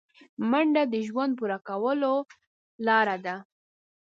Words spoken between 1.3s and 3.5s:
پوره کولو لاره ده